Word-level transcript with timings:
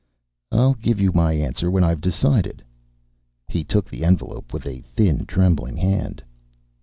"I'll 0.51 0.73
give 0.73 0.99
you 0.99 1.11
my 1.11 1.33
answer 1.33 1.69
when 1.69 1.83
I've 1.83 2.01
decided." 2.01 2.63
He 3.47 3.63
took 3.63 3.87
the 3.87 4.03
envelope 4.03 4.51
with 4.51 4.65
a 4.65 4.79
thin, 4.81 5.27
trembling 5.27 5.77
hand. 5.77 6.23